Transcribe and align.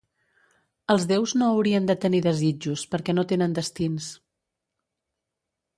Els 0.93 1.03
déus 1.11 1.33
no 1.41 1.49
haurien 1.49 1.85
de 1.91 1.97
tenir 2.07 2.23
desitjos 2.29 2.87
perquè 2.95 3.17
no 3.19 3.27
tenen 3.35 3.55
destins. 3.61 4.13